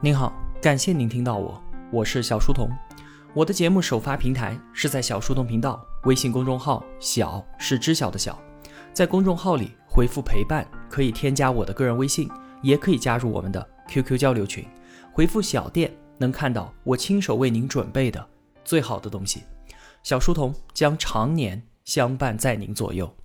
[0.00, 2.68] 您好，感谢您听到我，我是小书童。
[3.32, 8.38] 我的节目首发平台是在小书童频道微信公众号，小是知晓的小，
[8.92, 12.28] 在公众号里回复陪伴，可以添加我的个人微信，
[12.60, 14.66] 也可以加入我们的 QQ 交流群。
[15.12, 18.28] 回复小店能看到我亲手为您准备的
[18.62, 19.44] 最好的东西。
[20.02, 23.16] 小书童将常年相伴在您左右。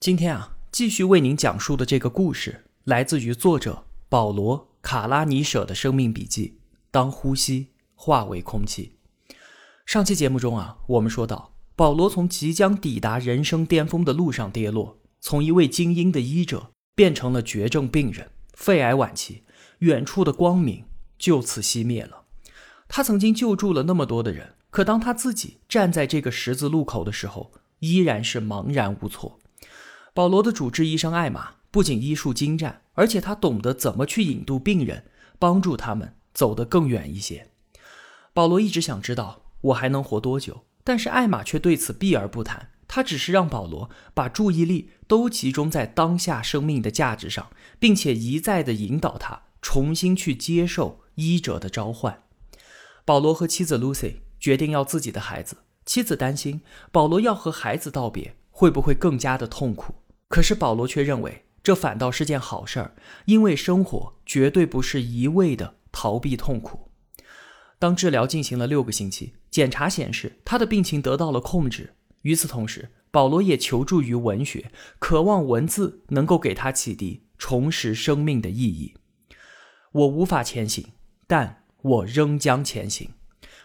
[0.00, 4.66] 今天啊，继续为您讲述的这个故事，来自于作者保罗。
[4.90, 6.56] 卡拉尼舍的生命笔记：
[6.90, 8.96] 当呼吸化为空气。
[9.84, 19.42] 上期节目中啊，我们说到，保罗从即将抵达人生巅峰的路上跌落，从一位精英的医者变成了绝症病人，肺癌晚期，
[19.80, 20.86] 远处的光明
[21.18, 22.22] 就此熄灭了。
[22.88, 29.38] 他曾经救助了那么多的人，可当他自己站在这个十字路口的时候，依然是茫然无措。
[30.14, 31.57] 保罗的主治医生艾玛。
[31.70, 35.04] 不仅医术精湛，而且他懂得怎么去引渡病人，
[35.38, 37.50] 帮助他们走得更远一些。
[38.32, 42.70] 保罗一直想知道我还能活多久，但是艾玛却对此避而不谈。
[42.90, 52.22] 他只是让保罗把注意力都集中在当下生命的价值上，并且一再的引导他重新去接受医者的召唤。
[53.04, 59.96] 保罗和妻子 Lucy 决定要自己的孩子，妻子担心保罗要和孩子道别会不会更加的痛苦，
[60.28, 61.44] 可是保罗却认为。
[61.68, 62.94] 这反倒是件好事儿，
[63.26, 66.90] 因为生活绝对不是一味的逃避痛苦。
[67.78, 71.92] 当治疗进行了六个星期，检查显示他的病情得到了控制。
[72.22, 78.94] 与此同时，保罗也求助于文学，渴望文字能够给他启迪重拾生命的意义。
[79.92, 80.86] 我无法前行，
[81.26, 83.10] 但我仍将前行。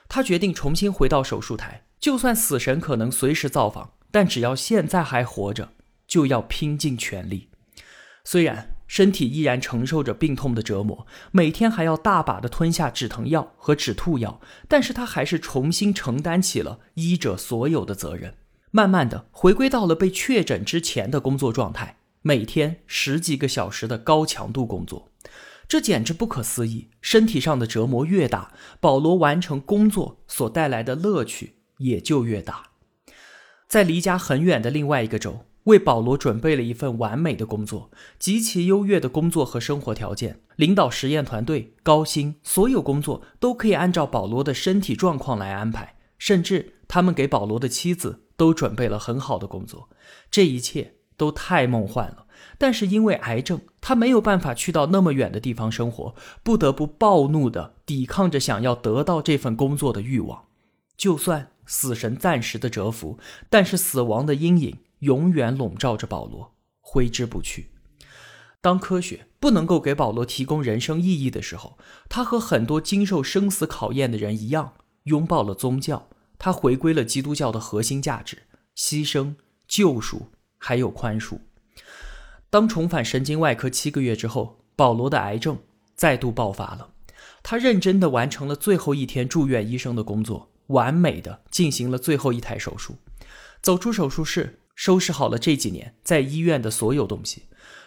[0.09, 5.71] 他决定重新回到手术台，就算死神可能随时造访，但只要现在还活着，
[6.05, 7.47] 就要拼尽全力。
[8.23, 18.35] 虽然身体依然承受着病痛的折磨，每天还要大把的吞下止疼药和止吐药，但是他还是重新承担起了医者所有的责任，
[18.71, 25.11] 慢慢的回归到了被确诊之前的工作状态，每天十几个小时的高强度工作，
[25.67, 26.89] 这简直不可思议。
[27.02, 32.67] 身体上的折磨越大，保罗完成工作所带来的乐趣也就越大。
[33.67, 35.45] 在离家很远的另外一个州。
[35.65, 49.89] 为保罗准备了一份完美的工作，极其优越的工作和生活条件，领导实验团队，高薪，所有工作都可以按照保罗的身体状况来安排，甚至他们给保罗的妻子都准备了很好的工作。
[50.29, 52.25] 这一切都太梦幻了，
[52.57, 56.13] 但是因为癌症，他没有办法去到那么远的地方生活，
[56.43, 60.43] 不得不暴怒地抵抗着想要得到这份工作的欲望。
[60.97, 63.17] 就算死神暂时的蛰伏，
[63.49, 64.77] 但是死亡的阴影。
[65.03, 67.69] 永远笼罩着保罗，挥之不去。
[68.61, 71.77] 当科学不能够给保罗提供人生意义的时候，
[72.08, 76.08] 他和很多经受生死考验的人一样，拥抱了宗教。
[76.39, 78.43] 他回归了基督教的核心价值：
[78.77, 79.36] 牺牲、
[79.67, 81.39] 救赎，还有宽恕。
[82.49, 85.58] 当重返神经外科七个月之后，保罗的癌症
[85.95, 86.92] 再度爆发了。
[87.42, 92.95] 他认真地完成了最后一天住院医生的工作，完美的进行了最后一台手术，
[93.61, 94.61] 走出手术室。
[94.76, 97.44] 收拾好了这几年在医院的所有东西，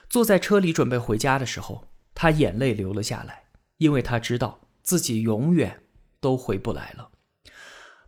[0.08, 3.44] 坐在车里准备回家的时候，他眼泪流了下来，
[3.78, 5.82] 因为他知道自己永远
[6.20, 7.10] 都回不来了。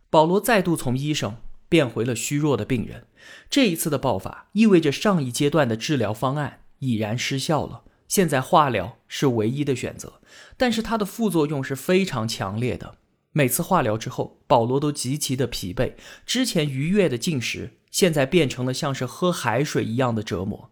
[0.09, 3.05] 保罗再度从医生变回了虚弱的病人，
[3.49, 10.21] 这一次的爆发意味着上一阶段的治疗方案已然失效了，现在化疗是唯一的选择，
[10.57, 12.95] 但是它的副作用是非常强烈的。
[13.31, 15.93] 每次化疗之后，保罗都极其的疲惫，
[16.25, 17.73] 之前愉悦的进食。
[17.91, 20.69] 现在变成了像是喝海水一样的折磨，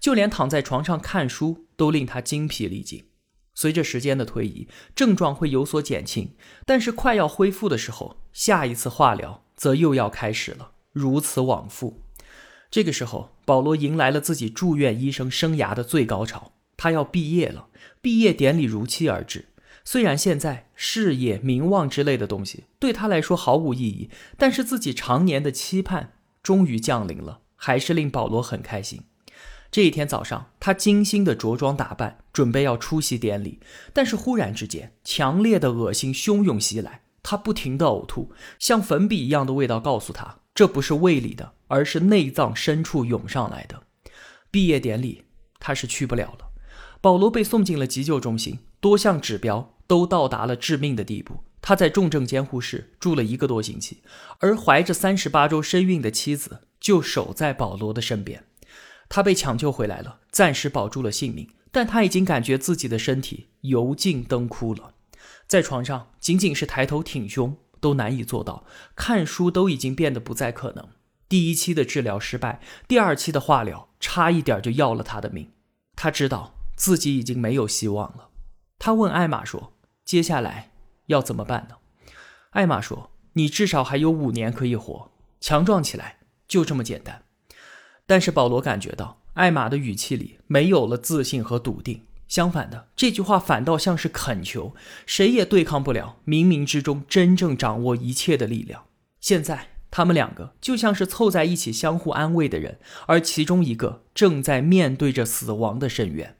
[0.00, 3.04] 就连躺在床上看书都令他精疲力尽。
[3.54, 4.66] 随着时间的推移，
[4.96, 6.34] 症状会有所减轻，
[6.66, 12.02] 但是快要恢复的时候，下一次化疗则又要开始了，如此往复。
[12.68, 17.68] 这个时候，保罗迎来了自己住院医生生涯的最高潮，他要毕业了。
[18.02, 19.50] 毕业典礼如期而至，
[19.84, 26.13] 虽然现在事业、名望之类的东西对他来说毫无意义，但是自己常年的期盼。
[26.44, 29.02] 终于降临了，还是令保罗很开心。
[29.72, 33.58] 这一天早上，他精心的着装打扮，准备要出席典礼。
[33.92, 38.30] 但是忽然之间，强烈的恶心汹涌袭来，他不停的呕吐，
[38.60, 43.82] 像粉笔一样的味道告诉他，这不是胃里的，而是内脏深处涌上来的。
[44.52, 45.24] 毕业典礼
[45.58, 46.50] 他是去不了了。
[47.00, 51.42] 保罗被送进了急救中心，多项指标都到达了致命的地步。
[51.66, 54.02] 他在重症监护室住了一个多星期，
[54.38, 58.44] 而怀着三十八周身孕的妻子就守在保罗的身边。
[59.08, 64.92] 他被抢救回来了，暂时保住了性命，但他已经感觉自己的身体油尽灯枯了。
[65.46, 70.86] 在床上仅仅是抬头挺胸都难以做到，看书都已经变得不再可能。
[71.30, 75.52] 第一期的治疗失败，第二期的化疗差一点就要了他的命。
[75.96, 78.28] 他知道自己已经没有希望了。
[78.78, 79.72] 他问艾玛说
[80.04, 80.72] ：“接下来
[81.06, 81.76] 要怎么办呢？”
[82.50, 85.10] 艾玛说：“你至少还有五年可以活，
[85.40, 87.22] 强壮起来，就这么简单。”
[88.06, 94.74] 但是保罗感觉到艾玛的语气里没有了自信和笃定，相反的，这句话反倒像是恳求，
[95.06, 98.84] 谁也对抗不了冥冥之中真正掌握一切的力量。
[99.20, 106.36] 现在他们两个就像是凑在一起相互安慰的人，而其中一个正在面对着死亡的深渊。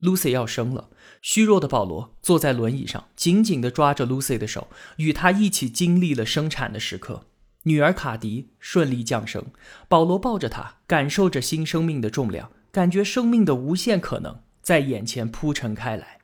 [0.00, 0.88] Lucy 要生了，
[1.22, 7.26] 虚弱的保罗坐在轮椅上，紧紧地抓着 Lucy 的手，与她一起经历了生产的时刻。
[7.62, 9.46] 女儿卡迪顺利降生，
[9.88, 16.18] 保罗抱着她，感受着新生命的重量，感觉生命的无限可能在眼前铺陈开来。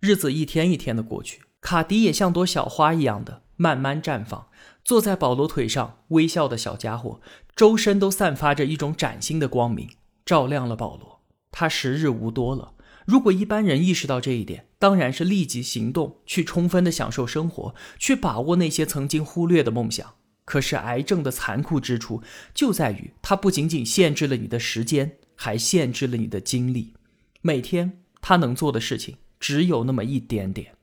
[0.00, 4.46] 日子一天一天的过去，卡迪也像朵小花一样的慢慢绽放。
[4.82, 7.20] 坐在保罗腿上微笑的小家伙，
[7.54, 9.90] 周身都散发着一种崭新的光明，
[10.24, 11.20] 照亮了保罗。
[11.50, 12.72] 他时日无多了。
[13.06, 20.14] 如果一般人意识到这一点，当然是立即行动，去充分的享受生活，去把握那些曾经忽略的梦想。
[20.44, 22.22] 可是癌症的残酷之处
[22.52, 26.94] 就在于，它不仅仅限制了你的时间，还限制了你的精力。
[27.42, 30.74] 每天他能做的事情只有那么一点点。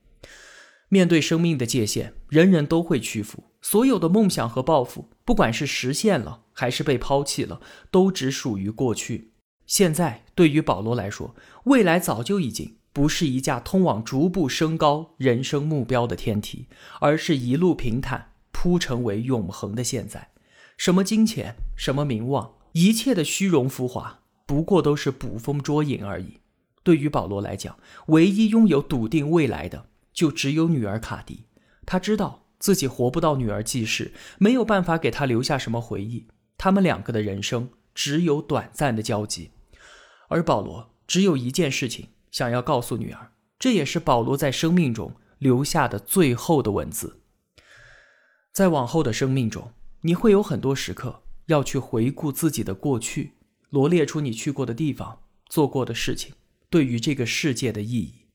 [0.88, 3.44] 面对生命的界限，人人都会屈服。
[3.60, 7.60] 所有的梦想和抱负，不管是实现了还是被抛弃了，
[7.90, 9.32] 都只属于过去。
[9.66, 11.34] 现在对于保罗来说，
[11.64, 16.66] 未来早就已经不是一架通往逐步升高人生目标的天梯，
[17.00, 18.30] 而是一路平坦。
[18.56, 20.30] 铺成为永恒的现在，
[20.78, 26.38] 什么金钱，什么名望，一切的虚荣浮华，不过都是捕风捉影而已。
[26.82, 27.76] 对于保罗来讲，
[28.06, 31.44] 唯一拥有笃定未来的，就只有女儿卡迪。
[31.84, 36.28] 他知道自己活不到女儿记事，没有办法给她留下什么回忆。
[36.56, 39.50] 他们两个的人生只有短暂的交集，
[40.28, 47.20] 而保罗只有一件事情想要告诉女儿，这也是保罗在生命中留下的最后的文字。
[48.52, 53.34] 在往后的生命中，你会有很多时刻要去回顾自己的过去，
[53.70, 56.34] 罗列出你去过的地方、做过的事情
[56.68, 58.26] 对于这个世界的意义。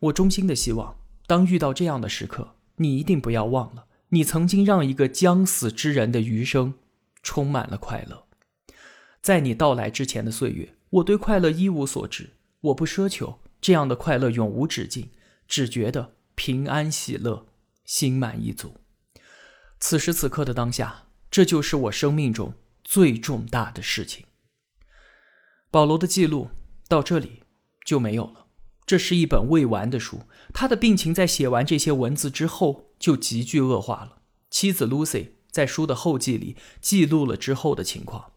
[0.00, 0.96] 我衷心的希望，
[1.26, 6.74] 当遇到这样的时刻，你一定不要忘了，你曾经让一个将死之人的余生
[7.22, 8.27] 充满了快乐。
[9.20, 12.30] 在你到来之前的岁月，我对快乐一无所知，
[12.60, 15.10] 我不奢求这样的快乐永无止境，
[15.46, 17.46] 只觉得平安喜乐，
[17.84, 18.76] 心满意足。
[19.80, 24.24] 此时此刻的当下，这就是我生命中最重大的事情。
[25.70, 26.48] 保罗的记录
[26.88, 27.42] 到这里
[27.84, 28.46] 就没有了。
[28.86, 30.22] 这是一本未完的书，
[30.54, 34.22] 他的病情在写完这些文字之后就急剧恶化了。
[34.48, 38.32] 妻子 Lucy 在书的后记里记录了之后的情况。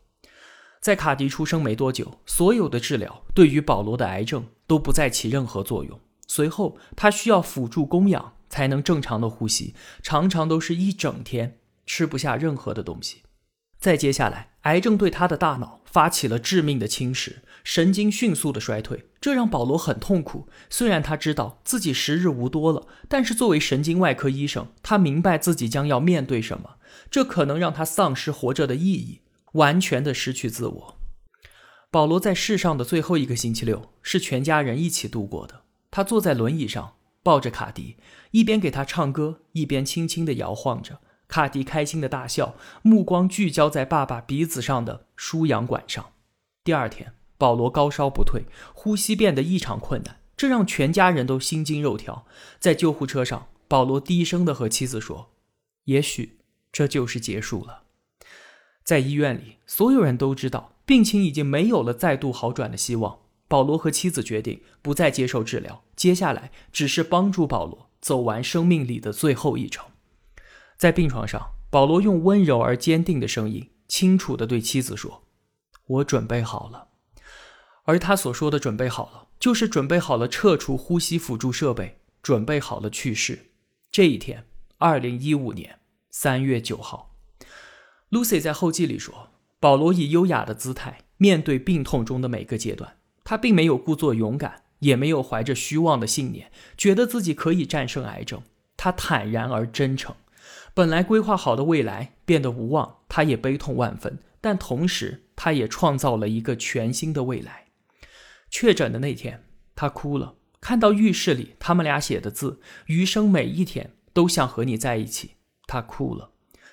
[0.81, 5.97] 在卡迪出生没多久，所有的治疗对于保罗的癌症都不再起任何作用。
[6.27, 8.33] 随后，他需要辅助供氧。
[8.51, 9.73] 才能正常的呼吸，
[10.03, 13.21] 常常都是一整天吃不下任何的东西。
[13.79, 20.49] 再接下来，癌症对他的大脑发起了致命的侵蚀，神经迅速的衰退，这让保罗很痛苦。
[20.69, 26.71] 虽然他知道自己时日无多了，但是作为神经外科医生，他明白自己将要面对什么，
[27.09, 29.21] 这可能让他丧失活着的意义，
[29.53, 30.97] 完全的失去自我。
[31.89, 36.95] 保罗在世上的最后一个星期六是全家人一起度过的，他坐在轮椅上。
[37.23, 37.97] 抱着卡迪，
[38.31, 41.01] 一边给他唱歌，一边轻轻地摇晃着。
[41.27, 46.13] 卡迪开心的大笑，目光聚焦在爸爸鼻子上的输氧管上。
[46.63, 52.25] 第二天，保罗高烧不退，呼吸变得异常困难，这让全家人都心惊肉跳。
[52.59, 55.29] 在救护车上，保罗低声地和妻子说
[55.85, 56.39] ：“也许
[56.71, 57.80] 这就是结束了。”
[58.83, 63.19] 在医院里，所有人都知道病情已经没有了再度好转的希望。
[63.47, 69.85] 保罗和妻子决定不再接受治疗，接下来只是帮助保罗走完生命里的最后一程。
[70.77, 75.23] 在病床上，保罗用温柔而坚定的声音，清楚地对妻子说
[75.85, 76.87] ：“我准备好了。”
[77.83, 83.51] 而他所说的“准备好了”，就是准备好了撤除呼吸辅助设备，准备好了去世。
[83.91, 84.45] 这一天，
[84.77, 87.10] 二零一五年三月九号
[88.11, 98.43] ，Lucy 在后记里说：“保罗以优雅的姿态面对病痛中的每个阶段。”他并没有故作勇敢，也没有怀着虚妄的信念，觉得自己可以战胜癌症。
[98.75, 100.15] 他坦然而真诚。
[100.73, 104.19] 本来规划好的未来变得无望，他也悲痛万分。
[104.41, 107.67] 但同时，他也创造了一个全新的未来。
[108.49, 109.43] 确诊的那天，
[109.75, 115.35] 他哭了，看到浴室里他们俩写的字，余生每一天都想和你在一起。
[115.67, 116.30] 他哭了，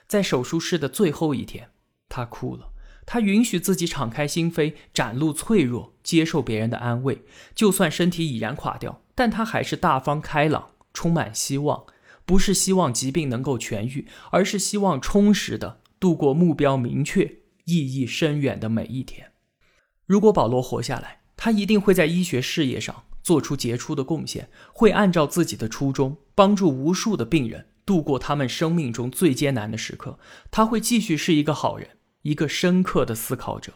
[0.09, 1.69] 在手术室的最后一天，
[2.09, 2.73] 他哭了。
[3.05, 7.25] 他允许自己敞开心扉，展露脆弱，接受别人的安慰。
[7.55, 11.85] 就算身体已然垮掉，但他还是大方开朗，充满希望。
[12.27, 19.33] 不是希望疾病能够痊愈，而是希望充实的度过目标明确、意义深远的每一天。
[20.05, 30.19] 如果保罗活下来，他一定会在医学事业上做出杰出的贡献，会按照自己的初衷帮助无数的病人度过他们生命中最艰难的时刻。
[30.51, 31.89] 他会继续是一个好人。
[32.23, 33.75] 一个深刻的思考者。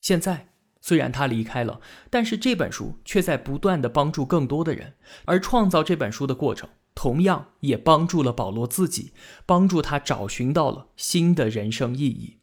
[0.00, 0.50] 现在
[0.80, 4.94] 虽然他离开了，但是这本书却在不断的帮助更多的人。
[5.24, 9.12] 而创造这本书的过程，同样也帮助了保罗自己，
[9.46, 12.36] 帮助他找寻到了新的人生意义。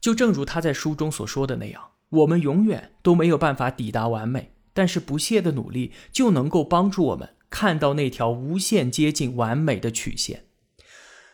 [0.00, 10.46] 就正如他在书中所说的那样，我们永远都没有办法抵达完美，但是不懈的努力就能够帮助我们看到那条无限接近完美的曲线。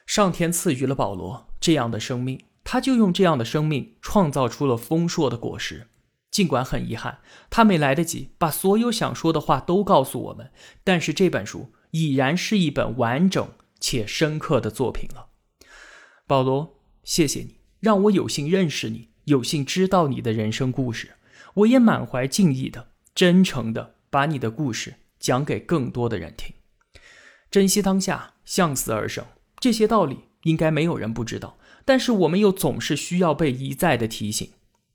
[0.05, 2.43] 上天赐予了保罗这样的生命。
[2.63, 5.89] 他就用这样的生命创造出了丰硕的果实，
[6.31, 10.53] 尽管很遗憾，他没来得及把所有想说的话都告诉我们，
[10.85, 15.29] 但是这本书已然是一本完整且深刻的作品了。
[16.27, 21.13] 保罗，谢谢你让我有幸认识你，有幸知道你的人生故事。
[21.55, 26.55] 我也满怀敬意的、真诚的把你的故事讲给更多的人听。
[27.51, 29.25] 珍惜当下，向死而生，
[29.61, 31.59] 这些道理应该没有人不知道。
[31.85, 34.51] 但是我们又总是需要被一再的提醒。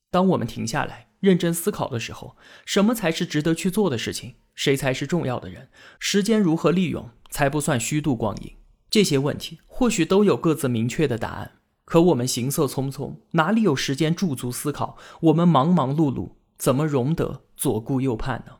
[0.09, 4.35] 当我们停下来认真思考的时候，什么才是值得去做的事情？
[4.53, 5.69] 谁才是重要的人？
[5.99, 8.53] 时间如何利用才不算虚度光阴？
[8.89, 11.59] 这些问题或许都有各自明确的答案。
[11.83, 14.97] 可我们行色匆匆，哪里有时间驻足思考？
[15.23, 18.53] 我们忙忙碌碌，怎么容得左顾右盼呢？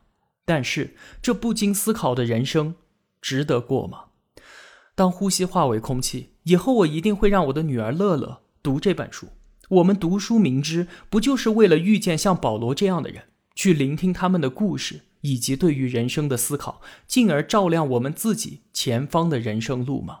[0.46, 2.76] 但是这不经思考的人生，
[3.20, 4.04] 值得过吗？
[4.94, 9.28] 当呼吸化为空气以后，我一定会让我的女儿乐乐读这本书。
[9.68, 13.24] 我们读书明知，不就是为了遇见像保罗这样的人，
[13.54, 20.20] 去聆听他们的故事，以及对于人生的思考，进而照亮我们自己前方的人生路吗？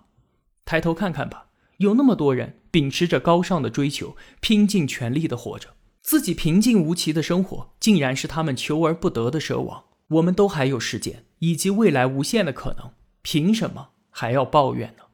[0.64, 1.46] 抬头看看吧，
[1.78, 5.68] 有那么多人秉持着高尚的追求，拼尽全力的活着，
[6.02, 9.84] 自己平静无奇的生活，竟然是他们求而不得的奢望。
[10.08, 13.88] 我们都还有时间，以及未来无限的可能，凭什么？
[14.10, 15.04] 还要抱怨呢？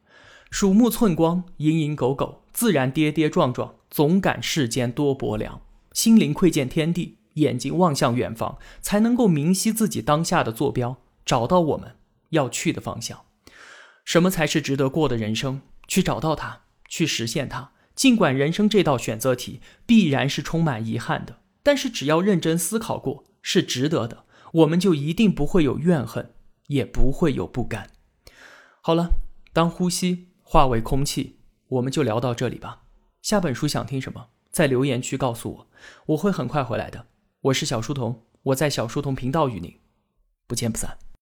[0.51, 5.63] 鼠目寸光，蝇营狗苟，自然跌跌撞撞，总感世间多薄凉。
[5.93, 11.97] 心灵窥见天地，眼睛望向远方，才能够明晰自己当下的坐标，找到我们
[12.31, 13.23] 要去的方向。
[14.05, 15.63] 什么才是值得过的人生？
[15.89, 17.73] 去找到它，去实现它。
[17.95, 26.35] 尽管人生这道选择题必然是充满遗憾的，但是只要认真思考过，是值得的，我们就一定不会有怨恨，
[26.67, 27.91] 也不会有不甘。
[28.83, 29.11] 好了，
[29.53, 32.83] 当呼吸化为空气，我们就聊到这里吧。
[33.23, 35.67] 下本书想听什么，在留言区告诉我，
[36.07, 37.07] 我会很快回来的。
[37.41, 39.79] 我是小书童，我在小书童频道与您
[40.47, 40.99] 不见不散。